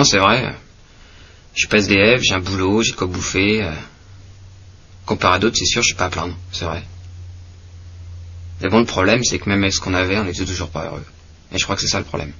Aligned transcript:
Non, 0.00 0.04
c'est 0.04 0.16
vrai. 0.18 0.56
Je 1.52 1.58
suis 1.58 1.68
pas 1.68 1.76
SDF, 1.76 2.22
j'ai 2.22 2.32
un 2.32 2.40
boulot, 2.40 2.80
j'ai 2.80 2.92
de 2.92 2.96
quoi 2.96 3.06
bouffer. 3.06 3.62
euh. 3.62 3.70
Comparé 5.04 5.34
à 5.36 5.38
d'autres, 5.38 5.56
c'est 5.58 5.66
sûr, 5.66 5.82
je 5.82 5.88
suis 5.88 5.94
pas 5.94 6.06
à 6.06 6.08
plaindre, 6.08 6.34
c'est 6.52 6.64
vrai. 6.64 6.82
Mais 8.62 8.70
bon, 8.70 8.78
le 8.78 8.86
problème, 8.86 9.22
c'est 9.24 9.38
que 9.38 9.46
même 9.50 9.62
avec 9.62 9.74
ce 9.74 9.80
qu'on 9.80 9.92
avait, 9.92 10.16
on 10.16 10.26
était 10.26 10.46
toujours 10.46 10.70
pas 10.70 10.86
heureux. 10.86 11.04
Et 11.52 11.58
je 11.58 11.64
crois 11.64 11.76
que 11.76 11.82
c'est 11.82 11.88
ça 11.88 11.98
le 11.98 12.06
problème. 12.06 12.32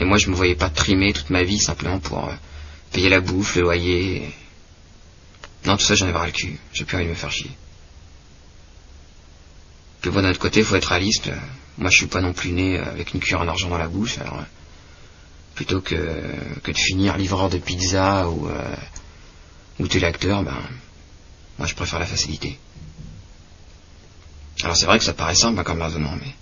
Et 0.00 0.04
moi, 0.04 0.18
je 0.18 0.30
me 0.30 0.34
voyais 0.34 0.56
pas 0.56 0.68
trimer 0.68 1.12
toute 1.12 1.30
ma 1.30 1.44
vie 1.44 1.60
simplement 1.60 2.00
pour 2.00 2.28
euh, 2.28 2.32
payer 2.92 3.08
la 3.08 3.20
bouffe, 3.20 3.54
le 3.54 3.62
loyer. 3.62 4.34
Non, 5.64 5.76
tout 5.76 5.84
ça, 5.84 5.94
j'en 5.94 6.08
ai 6.08 6.10
ras 6.12 6.26
le 6.26 6.32
cul. 6.32 6.58
J'ai 6.72 6.84
plus 6.86 6.96
envie 6.96 7.04
de 7.04 7.10
me 7.10 7.14
faire 7.14 7.30
chier. 7.30 7.52
Puis 10.00 10.10
bon, 10.10 10.22
d'un 10.22 10.30
autre 10.30 10.40
côté, 10.40 10.64
faut 10.64 10.74
être 10.74 10.86
réaliste. 10.86 11.28
euh, 11.28 11.36
Moi, 11.76 11.88
je 11.90 11.98
suis 11.98 12.06
pas 12.08 12.20
non 12.20 12.32
plus 12.32 12.50
né 12.50 12.80
avec 12.80 13.14
une 13.14 13.20
cuillère 13.20 13.42
en 13.42 13.46
argent 13.46 13.68
dans 13.68 13.78
la 13.78 13.86
bouche, 13.86 14.18
alors... 14.18 14.42
Plutôt 15.58 15.80
que, 15.80 15.96
que 16.62 16.70
de 16.70 16.78
finir 16.78 17.16
livreur 17.16 17.50
de 17.50 17.58
pizza 17.58 18.28
ou... 18.28 18.48
Euh, 18.48 18.76
ou 19.80 19.88
téléacteur, 19.88 20.44
ben... 20.44 20.56
Moi, 21.58 21.66
je 21.66 21.74
préfère 21.74 21.98
la 21.98 22.06
facilité. 22.06 22.56
Alors, 24.62 24.76
c'est 24.76 24.86
vrai 24.86 25.00
que 25.00 25.04
ça 25.04 25.14
paraît 25.14 25.34
simple 25.34 25.58
hein, 25.58 25.64
comme 25.64 25.82
raisonnement, 25.82 26.14
mais... 26.14 26.32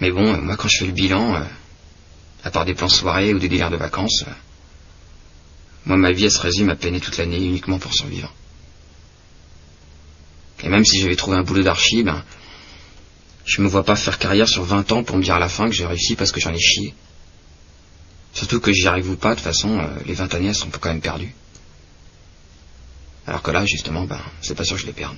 Mais 0.00 0.12
bon, 0.12 0.40
moi, 0.40 0.56
quand 0.56 0.68
je 0.68 0.78
fais 0.78 0.86
le 0.86 0.92
bilan... 0.92 1.34
euh, 1.34 1.44
à 2.44 2.52
part 2.52 2.64
des 2.64 2.74
plans 2.74 2.88
soirées 2.88 3.34
ou 3.34 3.40
des 3.40 3.48
délires 3.48 3.70
de 3.72 3.76
vacances... 3.76 4.22
euh, 4.28 4.32
moi, 5.86 5.96
ma 5.96 6.12
vie, 6.12 6.26
elle 6.26 6.30
se 6.30 6.38
résume 6.38 6.70
à 6.70 6.76
peiner 6.76 7.00
toute 7.00 7.18
l'année 7.18 7.44
uniquement 7.44 7.80
pour 7.80 7.92
survivre. 7.92 8.32
Et 10.62 10.68
même 10.68 10.84
si 10.84 11.00
j'avais 11.00 11.16
trouvé 11.16 11.36
un 11.36 11.42
boulot 11.42 11.64
d'archi, 11.64 12.04
ben, 12.04 12.22
je 13.44 13.60
me 13.60 13.66
vois 13.66 13.82
pas 13.82 13.96
faire 13.96 14.20
carrière 14.20 14.48
sur 14.48 14.62
20 14.62 14.92
ans 14.92 15.02
pour 15.02 15.16
me 15.16 15.22
dire 15.24 15.34
à 15.34 15.40
la 15.40 15.48
fin 15.48 15.68
que 15.68 15.74
j'ai 15.74 15.86
réussi 15.86 16.14
parce 16.14 16.30
que 16.30 16.38
j'en 16.38 16.54
ai 16.54 16.60
chié. 16.60 16.94
Surtout 18.32 18.60
que 18.60 18.72
j'y 18.72 18.86
arrive 18.86 19.10
ou 19.10 19.16
pas, 19.16 19.30
de 19.30 19.34
toute 19.36 19.44
façon, 19.44 19.78
euh, 19.78 19.86
les 20.06 20.14
20 20.14 20.34
années, 20.34 20.48
elles 20.48 20.54
sont 20.54 20.68
quand 20.70 20.88
même 20.88 21.00
perdues. 21.00 21.34
Alors 23.26 23.42
que 23.42 23.50
là, 23.50 23.64
justement, 23.66 24.04
ben, 24.04 24.20
c'est 24.40 24.54
pas 24.54 24.64
sûr 24.64 24.76
que 24.76 24.82
je 24.82 24.86
les 24.86 24.92
perde. 24.92 25.16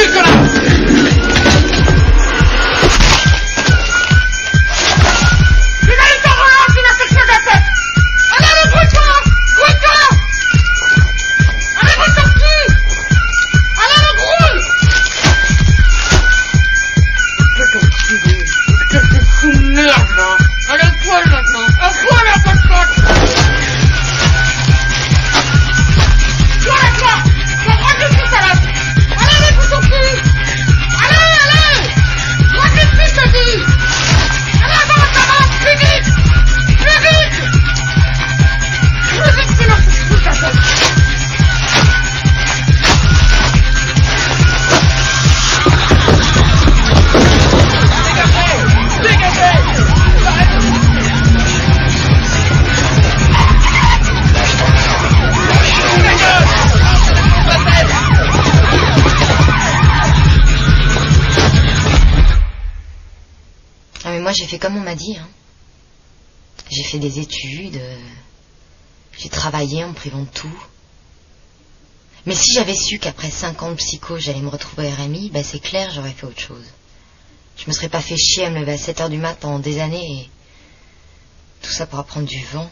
¡Chicos! 0.00 0.39
J'ai 64.40 64.46
fait 64.46 64.58
comme 64.58 64.78
on 64.78 64.80
m'a 64.80 64.94
dit. 64.94 65.18
Hein. 65.18 65.28
J'ai 66.70 66.82
fait 66.82 66.98
des 66.98 67.18
études. 67.18 67.80
J'ai 69.18 69.28
travaillé 69.28 69.84
en 69.84 69.92
privant 69.92 70.22
de 70.22 70.28
tout. 70.28 70.64
Mais 72.24 72.34
si 72.34 72.54
j'avais 72.54 72.74
su 72.74 72.98
qu'après 72.98 73.30
cinq 73.30 73.62
ans 73.62 73.70
de 73.70 73.74
psycho 73.74 74.18
j'allais 74.18 74.40
me 74.40 74.48
retrouver 74.48 74.88
au 74.88 74.94
RMI, 74.94 75.28
bah 75.30 75.42
c'est 75.42 75.58
clair 75.58 75.90
j'aurais 75.94 76.12
fait 76.12 76.24
autre 76.24 76.40
chose. 76.40 76.64
Je 77.58 77.66
me 77.66 77.72
serais 77.72 77.90
pas 77.90 78.00
fait 78.00 78.16
chier 78.16 78.46
à 78.46 78.50
me 78.50 78.60
lever 78.60 78.72
à 78.72 78.78
7 78.78 79.02
heures 79.02 79.10
du 79.10 79.18
mat 79.18 79.34
pendant 79.34 79.58
des 79.58 79.78
années 79.78 80.22
et 80.22 80.30
tout 81.60 81.70
ça 81.70 81.86
pour 81.86 81.98
apprendre 81.98 82.26
du 82.26 82.42
vent. 82.46 82.70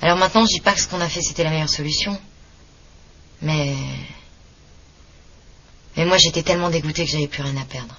Alors 0.00 0.16
maintenant 0.16 0.44
je 0.46 0.54
dis 0.54 0.60
pas 0.60 0.74
que 0.74 0.80
ce 0.80 0.86
qu'on 0.86 1.00
a 1.00 1.08
fait 1.08 1.22
c'était 1.22 1.42
la 1.42 1.50
meilleure 1.50 1.68
solution. 1.68 2.20
Mais... 3.42 3.74
Mais 5.96 6.04
moi 6.04 6.18
j'étais 6.18 6.44
tellement 6.44 6.70
dégoûtée 6.70 7.04
que 7.04 7.10
j'avais 7.10 7.26
plus 7.26 7.42
rien 7.42 7.56
à 7.56 7.64
perdre. 7.64 7.96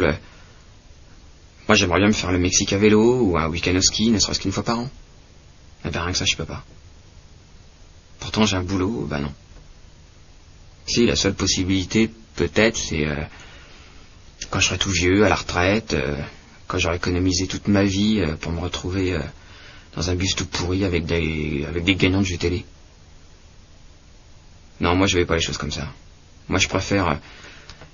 Moi 0.00 1.74
j'aimerais 1.74 1.98
bien 1.98 2.08
me 2.08 2.12
faire 2.12 2.32
le 2.32 2.38
Mexique 2.38 2.72
à 2.72 2.78
vélo 2.78 3.20
ou 3.20 3.38
un 3.38 3.48
week-end 3.48 3.74
au 3.74 3.82
ski, 3.82 4.10
ne 4.10 4.18
serait-ce 4.18 4.40
qu'une 4.40 4.52
fois 4.52 4.62
par 4.62 4.78
an. 4.78 4.90
Eh 5.84 5.90
ben 5.90 6.02
rien 6.02 6.12
que 6.12 6.18
ça, 6.18 6.24
je 6.24 6.36
peux 6.36 6.44
pas. 6.44 6.64
Pourtant 8.20 8.46
j'ai 8.46 8.56
un 8.56 8.62
boulot, 8.62 9.06
bah 9.08 9.18
non. 9.18 9.32
Si, 10.86 11.04
la 11.04 11.16
seule 11.16 11.34
possibilité, 11.34 12.10
peut-être, 12.36 12.76
c'est 12.76 13.06
euh, 13.06 13.16
quand 14.50 14.60
je 14.60 14.68
serai 14.68 14.78
tout 14.78 14.90
vieux, 14.90 15.24
à 15.24 15.28
la 15.28 15.34
retraite, 15.34 15.94
euh, 15.94 16.16
quand 16.68 16.78
j'aurai 16.78 16.96
économisé 16.96 17.46
toute 17.46 17.66
ma 17.66 17.82
vie 17.82 18.20
euh, 18.20 18.36
pour 18.36 18.52
me 18.52 18.60
retrouver 18.60 19.18
dans 19.96 20.10
un 20.10 20.14
bus 20.14 20.34
tout 20.36 20.46
pourri 20.46 20.84
avec 20.84 21.06
des, 21.06 21.64
avec 21.68 21.84
des 21.84 21.96
gagnants 21.96 22.20
de 22.20 22.26
jeux 22.26 22.36
télé. 22.36 22.64
Non, 24.80 24.94
moi 24.94 25.06
je 25.06 25.18
vais 25.18 25.24
pas 25.24 25.34
les 25.34 25.40
choses 25.40 25.58
comme 25.58 25.72
ça. 25.72 25.88
Moi 26.48 26.58
je 26.58 26.68
préfère, 26.68 27.18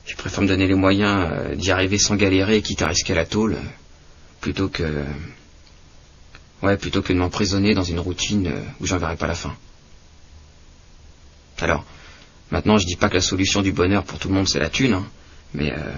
je 0.06 0.16
préfère 0.16 0.42
me 0.42 0.48
donner 0.48 0.66
les 0.66 0.74
moyens 0.74 1.28
euh, 1.30 1.54
d'y 1.54 1.70
arriver 1.70 1.98
sans 1.98 2.16
galérer, 2.16 2.62
quitte 2.62 2.82
à 2.82 2.88
risquer 2.88 3.14
la 3.14 3.24
tôle, 3.24 3.56
plutôt 4.40 4.68
que, 4.68 5.04
ouais, 6.62 6.76
plutôt 6.76 7.02
que 7.02 7.12
de 7.12 7.18
m'emprisonner 7.18 7.74
dans 7.74 7.84
une 7.84 8.00
routine 8.00 8.48
euh, 8.48 8.62
où 8.80 8.86
j'en 8.86 8.98
verrai 8.98 9.16
pas 9.16 9.26
la 9.26 9.34
fin. 9.34 9.56
Alors, 11.60 11.84
maintenant 12.50 12.76
je 12.78 12.86
dis 12.86 12.96
pas 12.96 13.08
que 13.08 13.14
la 13.14 13.20
solution 13.20 13.62
du 13.62 13.70
bonheur 13.70 14.02
pour 14.02 14.18
tout 14.18 14.28
le 14.28 14.34
monde 14.34 14.48
c'est 14.48 14.58
la 14.58 14.68
thune, 14.68 14.94
hein, 14.94 15.06
mais, 15.54 15.72
euh, 15.72 15.92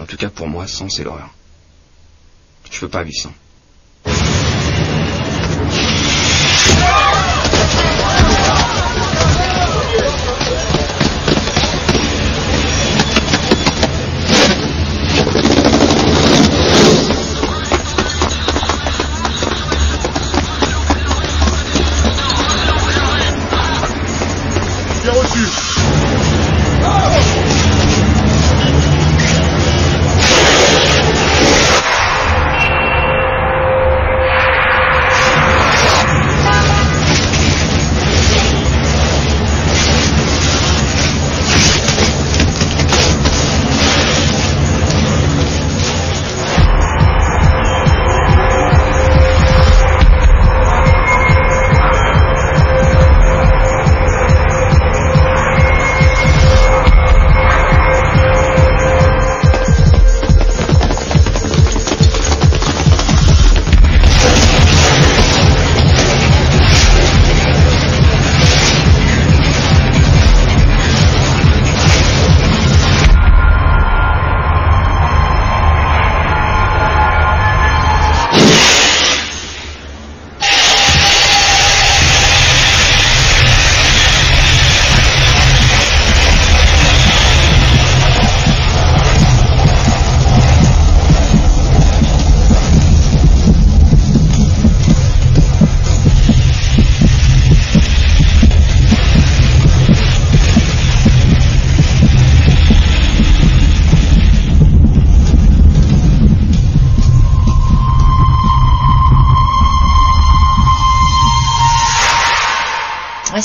en 0.00 0.04
tout 0.04 0.16
cas 0.16 0.30
pour 0.30 0.48
moi, 0.48 0.66
sans 0.66 0.88
c'est 0.88 1.04
l'horreur. 1.04 1.32
Je 2.70 2.80
peux 2.80 2.88
pas 2.88 3.02
vivre 3.02 3.16
sans. 3.16 3.34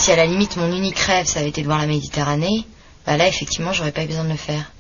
Si 0.04 0.12
à 0.12 0.18
la 0.18 0.26
limite 0.26 0.58
mon 0.58 0.70
unique 0.70 1.00
rêve 1.00 1.28
ça 1.28 1.40
avait 1.40 1.48
été 1.48 1.62
de 1.62 1.68
voir 1.68 1.80
la 1.80 1.86
Méditerranée, 1.86 2.68
bah 3.06 3.16
là 3.16 3.26
effectivement 3.26 3.72
j'aurais 3.72 3.94
pas 3.94 4.04
eu 4.04 4.08
besoin 4.08 4.26
de 4.26 4.32
le 4.32 4.36
faire. 4.36 4.74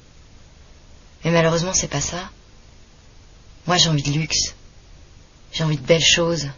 Mais 1.24 1.32
malheureusement 1.32 1.72
c'est 1.74 1.88
pas 1.88 2.01
ça. 2.01 2.30
Moi 3.65 3.77
j'ai 3.77 3.88
envie 3.88 4.03
de 4.03 4.12
luxe. 4.12 4.53
J'ai 5.53 5.63
envie 5.63 5.77
de 5.77 5.86
belles 5.86 6.03
choses. 6.03 6.50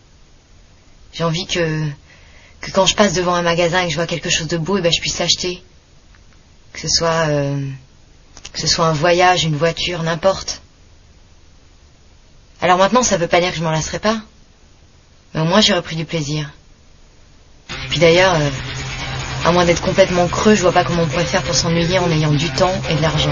J'ai 1.13 1.23
envie 1.23 1.45
que 1.45 1.87
que 2.61 2.71
quand 2.71 2.87
je 2.87 2.95
passe 2.95 3.13
devant 3.13 3.35
un 3.35 3.43
magasin 3.43 3.81
et 3.81 3.85
que 3.85 3.91
je 3.91 3.97
vois 3.97 4.07
quelque 4.07 4.31
chose 4.31 4.47
de 4.47 4.57
beau, 4.57 4.79
et 4.79 4.81
ben 4.81 4.91
je 4.91 4.99
puisse 4.99 5.19
l'acheter. 5.19 5.61
Que 6.73 6.79
ce 6.79 6.87
soit 6.87 7.27
euh, 7.29 7.69
que 8.51 8.59
ce 8.59 8.65
soit 8.65 8.87
un 8.87 8.93
voyage, 8.93 9.43
une 9.43 9.57
voiture, 9.57 10.01
n'importe. 10.01 10.63
Alors 12.61 12.79
maintenant 12.79 13.03
ça 13.03 13.17
veut 13.17 13.27
pas 13.27 13.41
dire 13.41 13.51
que 13.51 13.57
je 13.57 13.63
m'en 13.63 13.69
lasserai 13.69 13.99
pas. 13.99 14.21
Mais 15.35 15.41
au 15.41 15.45
moins 15.45 15.61
j'ai 15.61 15.75
repris 15.75 15.95
du 15.95 16.05
plaisir. 16.05 16.49
Puis 17.89 17.99
d'ailleurs, 17.99 18.33
euh, 18.35 18.49
à 19.45 19.51
moins 19.51 19.65
d'être 19.65 19.81
complètement 19.81 20.27
creux, 20.27 20.55
je 20.55 20.61
vois 20.61 20.71
pas 20.71 20.83
comment 20.83 21.03
on 21.03 21.07
pourrait 21.07 21.25
faire 21.25 21.43
pour 21.43 21.55
s'ennuyer 21.55 21.99
en 21.99 22.09
ayant 22.11 22.31
du 22.31 22.49
temps 22.49 22.73
et 22.89 22.95
de 22.95 23.01
l'argent. 23.01 23.31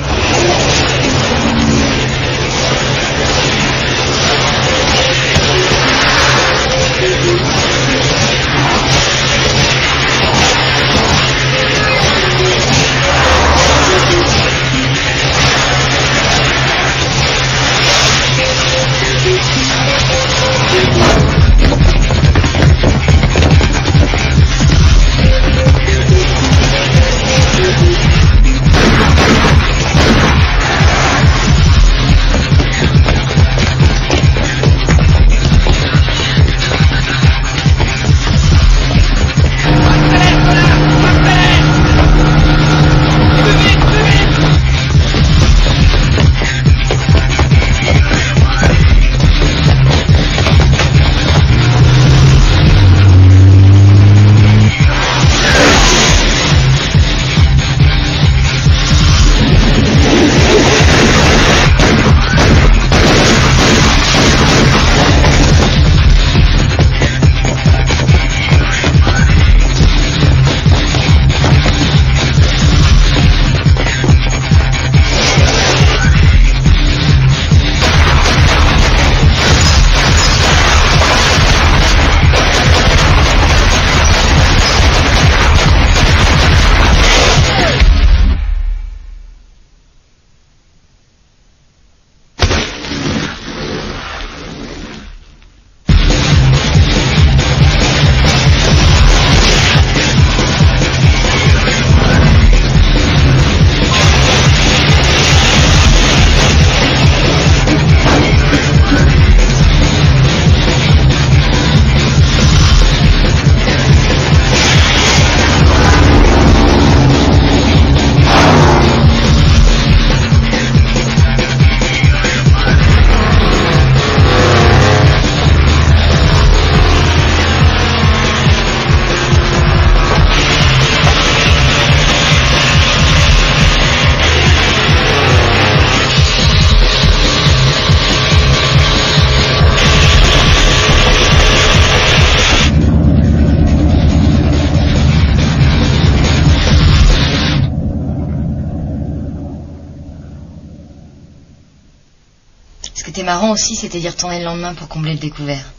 Était 153.23 153.31
marrant 153.31 153.51
aussi, 153.51 153.75
c'était 153.77 153.99
d'y 153.99 154.09
retourner 154.09 154.39
le 154.39 154.45
lendemain 154.45 154.73
pour 154.73 154.89
combler 154.89 155.13
le 155.13 155.19
découvert. 155.19 155.71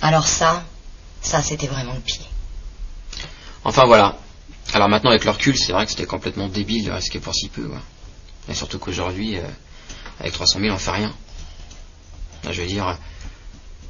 Alors 0.00 0.26
ça, 0.26 0.64
ça 1.20 1.40
c'était 1.40 1.68
vraiment 1.68 1.94
le 1.94 2.00
pied. 2.00 2.24
Enfin 3.62 3.84
voilà. 3.86 4.16
Alors 4.74 4.88
maintenant 4.88 5.10
avec 5.10 5.24
le 5.24 5.30
recul, 5.30 5.56
c'est 5.56 5.70
vrai 5.72 5.84
que 5.84 5.92
c'était 5.92 6.06
complètement 6.06 6.48
débile 6.48 6.86
de 6.86 6.90
risquer 6.90 7.20
pour 7.20 7.32
si 7.32 7.48
peu. 7.48 7.68
Quoi. 7.68 7.80
Et 8.48 8.54
surtout 8.54 8.80
qu'aujourd'hui, 8.80 9.38
euh, 9.38 9.42
avec 10.18 10.32
300 10.32 10.58
000, 10.58 10.74
on 10.74 10.78
fait 10.78 10.90
rien. 10.90 11.14
Je 12.50 12.60
veux 12.60 12.66
dire, 12.66 12.98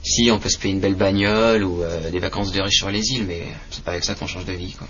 si 0.03 0.31
on 0.31 0.39
peut 0.39 0.51
se 0.51 0.59
payer 0.59 0.75
une 0.75 0.81
belle 0.81 0.95
bagnole 0.95 1.65
ou 1.65 1.83
euh, 1.83 2.11
des 2.11 2.19
vacances 2.19 2.53
de 2.53 2.61
riche 2.61 2.77
sur 2.77 2.91
les 2.91 3.13
îles, 3.13 3.25
mais 3.25 3.47
c'est 3.71 3.83
pas 3.83 3.93
avec 3.93 4.05
ça 4.05 4.15
qu'on 4.15 4.27
change 4.27 4.45
de 4.45 4.53
vie. 4.53 4.73
Quoi. 4.73 4.89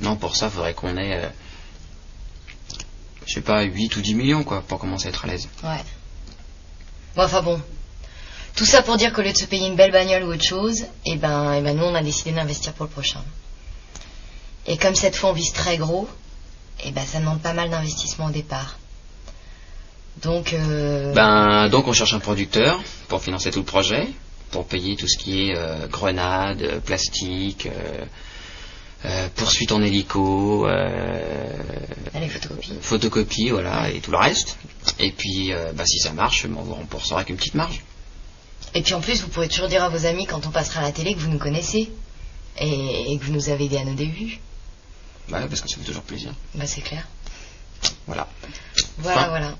Non, 0.00 0.16
pour 0.16 0.34
ça, 0.34 0.50
faudrait 0.50 0.74
qu'on 0.74 0.96
ait, 0.96 1.26
euh, 1.26 1.28
je 3.26 3.34
sais 3.34 3.40
pas, 3.40 3.62
8 3.62 3.96
ou 3.96 4.00
10 4.00 4.14
millions 4.14 4.42
quoi, 4.42 4.62
pour 4.62 4.80
commencer 4.80 5.06
à 5.06 5.10
être 5.10 5.24
à 5.26 5.28
l'aise. 5.28 5.48
Ouais. 5.62 5.84
Bon, 7.16 7.24
enfin 7.24 7.42
bon. 7.42 7.60
Tout 8.56 8.66
ça 8.66 8.82
pour 8.82 8.96
dire 8.96 9.12
qu'au 9.12 9.22
lieu 9.22 9.32
de 9.32 9.36
se 9.36 9.46
payer 9.46 9.66
une 9.68 9.76
belle 9.76 9.92
bagnole 9.92 10.24
ou 10.24 10.32
autre 10.32 10.44
chose, 10.44 10.84
eh 11.06 11.16
ben, 11.16 11.54
eh 11.54 11.60
ben 11.60 11.76
nous 11.76 11.84
on 11.84 11.94
a 11.94 12.02
décidé 12.02 12.32
d'investir 12.32 12.72
pour 12.72 12.86
le 12.86 12.90
prochain. 12.90 13.22
Et 14.66 14.76
comme 14.76 14.94
cette 14.94 15.16
fois 15.16 15.30
on 15.30 15.32
vise 15.32 15.52
très 15.52 15.76
gros, 15.76 16.08
eh 16.84 16.90
ben 16.90 17.04
ça 17.04 17.20
demande 17.20 17.40
pas 17.40 17.52
mal 17.52 17.70
d'investissement 17.70 18.26
au 18.26 18.30
départ. 18.30 18.78
Donc, 20.22 20.52
euh, 20.52 21.12
Ben, 21.14 21.68
donc 21.68 21.88
on 21.88 21.92
cherche 21.92 22.12
un 22.12 22.18
producteur 22.18 22.82
pour 23.08 23.22
financer 23.22 23.50
tout 23.50 23.60
le 23.60 23.64
projet, 23.64 24.08
pour 24.50 24.66
payer 24.66 24.96
tout 24.96 25.08
ce 25.08 25.16
qui 25.16 25.48
est 25.48 25.56
euh, 25.56 25.86
grenades, 25.86 26.62
euh, 26.62 26.80
plastique, 26.80 27.66
euh, 27.66 28.04
euh, 29.04 29.28
poursuite 29.34 29.72
en 29.72 29.82
hélico, 29.82 30.66
euh, 30.66 31.56
allez, 32.14 32.28
photocopie. 32.28 32.72
photocopie, 32.80 33.50
voilà, 33.50 33.90
et 33.90 34.00
tout 34.00 34.10
le 34.10 34.18
reste. 34.18 34.56
Et 34.98 35.10
puis, 35.12 35.52
euh, 35.52 35.72
bah, 35.72 35.84
si 35.86 35.98
ça 35.98 36.12
marche, 36.12 36.46
bon, 36.46 36.60
on 36.60 36.64
vous 36.64 36.74
remboursera 36.74 37.16
avec 37.20 37.30
une 37.30 37.36
petite 37.36 37.54
marge. 37.54 37.82
Et 38.74 38.82
puis 38.82 38.94
en 38.94 39.00
plus, 39.00 39.22
vous 39.22 39.28
pourrez 39.28 39.48
toujours 39.48 39.68
dire 39.68 39.82
à 39.82 39.88
vos 39.88 40.06
amis 40.06 40.26
quand 40.26 40.46
on 40.46 40.50
passera 40.50 40.80
à 40.80 40.82
la 40.84 40.92
télé 40.92 41.14
que 41.14 41.20
vous 41.20 41.28
nous 41.30 41.38
connaissez. 41.38 41.90
Et, 42.58 43.12
et 43.12 43.18
que 43.18 43.24
vous 43.24 43.32
nous 43.32 43.48
avez 43.48 43.66
aidés 43.66 43.78
à 43.78 43.84
nos 43.84 43.94
débuts. 43.94 44.38
Voilà, 45.28 45.46
parce 45.46 45.60
que 45.62 45.68
ça 45.68 45.76
fait 45.76 45.84
toujours 45.84 46.02
plaisir. 46.02 46.34
Bah 46.54 46.66
c'est 46.66 46.82
clair. 46.82 47.06
Voilà. 48.06 48.26
Voilà, 48.98 49.28
voilà. 49.28 49.56